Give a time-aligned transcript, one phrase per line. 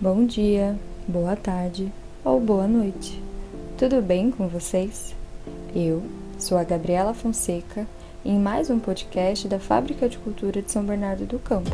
[0.00, 0.76] Bom dia,
[1.06, 1.90] boa tarde
[2.24, 3.22] ou boa noite.
[3.78, 5.14] Tudo bem com vocês?
[5.74, 6.02] Eu
[6.36, 7.86] sou a Gabriela Fonseca
[8.24, 11.70] em mais um podcast da Fábrica de Cultura de São Bernardo do Campo.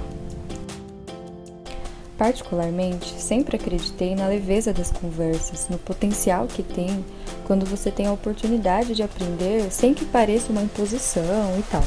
[2.18, 7.02] Particularmente, sempre acreditei na leveza das conversas, no potencial que tem
[7.46, 11.82] quando você tem a oportunidade de aprender sem que pareça uma imposição e tal.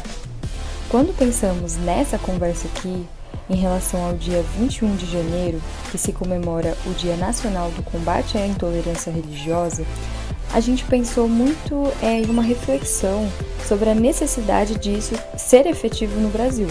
[0.90, 3.06] Quando pensamos nessa conversa aqui,
[3.50, 8.38] em relação ao dia 21 de janeiro, que se comemora o Dia Nacional do Combate
[8.38, 9.86] à Intolerância Religiosa,
[10.54, 13.28] a gente pensou muito é, em uma reflexão
[13.68, 16.68] sobre a necessidade disso ser efetivo no Brasil.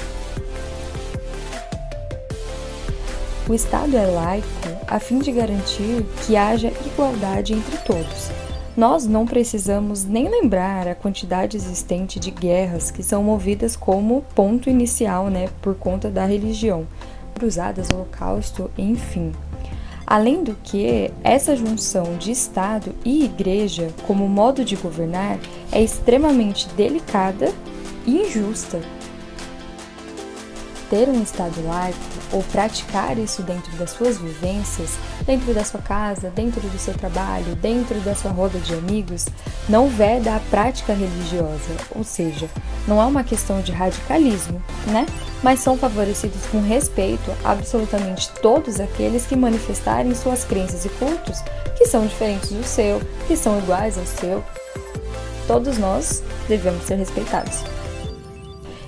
[3.48, 4.46] O Estado é laico
[4.86, 8.30] a fim de garantir que haja igualdade entre todos.
[8.74, 14.70] Nós não precisamos nem lembrar a quantidade existente de guerras que são movidas como ponto
[14.70, 16.86] inicial, né, por conta da religião,
[17.34, 19.32] cruzadas, holocausto, enfim.
[20.06, 25.38] Além do que, essa junção de Estado e Igreja como modo de governar
[25.70, 27.52] é extremamente delicada
[28.06, 28.80] e injusta.
[30.92, 31.98] Ter um Estado laico
[32.30, 34.90] ou praticar isso dentro das suas vivências,
[35.24, 39.24] dentro da sua casa, dentro do seu trabalho, dentro da sua roda de amigos,
[39.70, 42.46] não veda a prática religiosa, ou seja,
[42.86, 45.06] não é uma questão de radicalismo, né?
[45.42, 51.40] Mas são favorecidos com respeito absolutamente todos aqueles que manifestarem suas crenças e cultos
[51.78, 54.44] que são diferentes do seu, que são iguais ao seu.
[55.46, 57.64] Todos nós devemos ser respeitados.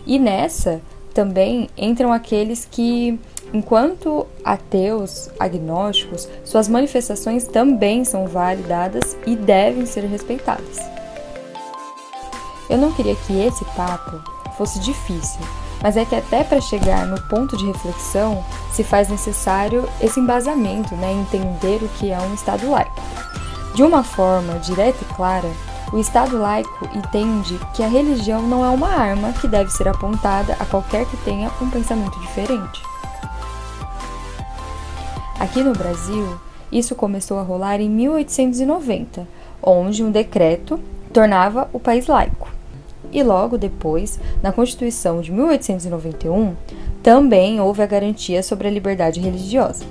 [0.06, 0.82] E nessa
[1.14, 3.18] também entram aqueles que
[3.54, 10.78] Enquanto ateus, agnósticos, suas manifestações também são validadas e devem ser respeitadas.
[12.68, 14.20] Eu não queria que esse papo
[14.58, 15.40] fosse difícil,
[15.80, 20.92] mas é que até para chegar no ponto de reflexão se faz necessário esse embasamento,
[20.96, 23.00] né, entender o que é um Estado laico.
[23.76, 25.48] De uma forma direta e clara,
[25.94, 30.56] o Estado laico entende que a religião não é uma arma que deve ser apontada
[30.58, 32.82] a qualquer que tenha um pensamento diferente.
[35.38, 36.36] Aqui no Brasil,
[36.72, 39.28] isso começou a rolar em 1890,
[39.62, 40.80] onde um decreto
[41.12, 42.48] tornava o país laico.
[43.12, 46.56] E logo depois, na Constituição de 1891,
[47.04, 49.84] também houve a garantia sobre a liberdade religiosa.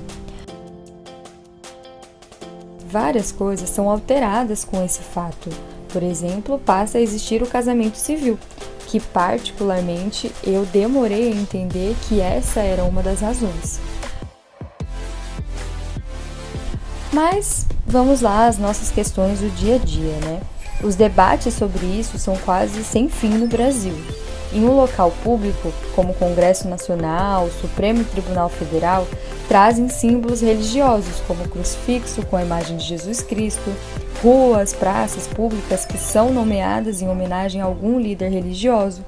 [2.89, 5.49] Várias coisas são alteradas com esse fato.
[5.93, 8.39] Por exemplo, passa a existir o casamento civil,
[8.87, 13.79] que particularmente eu demorei a entender que essa era uma das razões.
[17.13, 20.41] Mas vamos lá às nossas questões do dia a dia, né?
[20.81, 23.93] Os debates sobre isso são quase sem fim no Brasil.
[24.53, 29.07] Em um local público, como Congresso Nacional, Supremo Tribunal Federal,
[29.47, 33.73] trazem símbolos religiosos, como crucifixo com a imagem de Jesus Cristo,
[34.21, 39.03] ruas, praças públicas que são nomeadas em homenagem a algum líder religioso,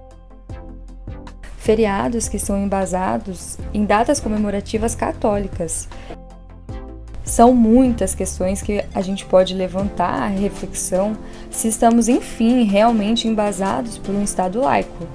[1.58, 5.88] feriados que são embasados em datas comemorativas católicas,
[7.36, 11.18] são muitas questões que a gente pode levantar a reflexão
[11.52, 15.06] se estamos, enfim, realmente embasados por um Estado laico.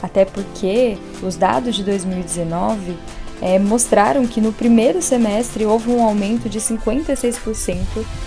[0.00, 2.96] Até porque os dados de 2019
[3.42, 7.80] é, mostraram que no primeiro semestre houve um aumento de 56%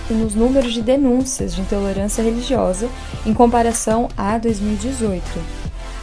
[0.10, 2.90] nos números de denúncias de intolerância religiosa
[3.26, 5.24] em comparação a 2018.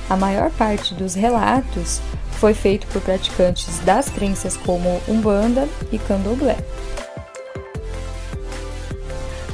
[0.09, 2.01] A maior parte dos relatos
[2.41, 6.57] foi feito por praticantes das crenças como Umbanda e Candomblé.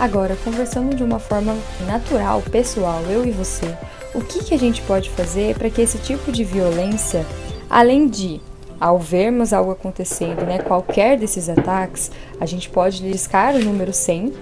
[0.01, 1.55] Agora, conversando de uma forma
[1.87, 3.77] natural, pessoal, eu e você,
[4.15, 7.23] o que, que a gente pode fazer para que esse tipo de violência,
[7.69, 8.41] além de
[8.81, 12.11] ao vermos algo acontecendo, né, qualquer desses ataques,
[12.41, 14.33] a gente pode discar o número 100,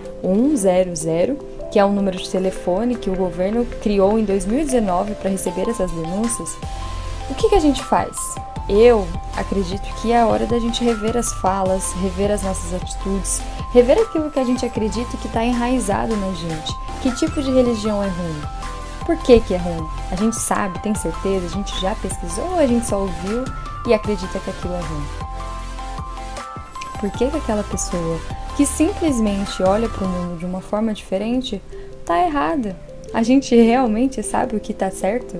[0.55, 1.37] 100,
[1.73, 5.91] que é um número de telefone que o governo criou em 2019 para receber essas
[5.91, 6.57] denúncias.
[7.29, 8.17] O que, que a gente faz?
[8.69, 13.41] Eu acredito que é a hora da gente rever as falas, rever as nossas atitudes,
[13.73, 16.77] rever aquilo que a gente acredita que está enraizado na gente.
[17.01, 18.43] Que tipo de religião é ruim?
[19.07, 19.89] Por que, que é ruim?
[20.11, 23.43] A gente sabe, tem certeza, a gente já pesquisou ou a gente só ouviu
[23.87, 25.07] e acredita que aquilo é ruim?
[27.01, 28.21] Por que, que aquela pessoa
[28.55, 31.63] que simplesmente olha para o mundo de uma forma diferente
[32.01, 32.77] está errada?
[33.15, 35.39] A gente realmente sabe o que está certo?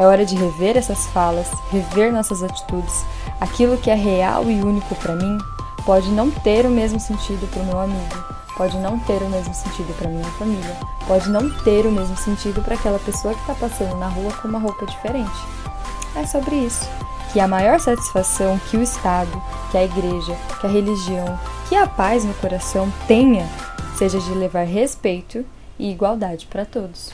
[0.00, 3.04] É hora de rever essas falas, rever nossas atitudes.
[3.38, 5.36] Aquilo que é real e único para mim
[5.84, 8.24] pode não ter o mesmo sentido para o meu amigo,
[8.56, 10.74] pode não ter o mesmo sentido para minha família,
[11.06, 14.48] pode não ter o mesmo sentido para aquela pessoa que está passando na rua com
[14.48, 15.38] uma roupa diferente.
[16.16, 16.88] É sobre isso.
[17.34, 19.30] que a maior satisfação que o Estado,
[19.70, 21.38] que a Igreja, que a religião,
[21.68, 23.46] que a paz no coração tenha
[23.98, 25.44] seja de levar respeito
[25.78, 27.12] e igualdade para todos.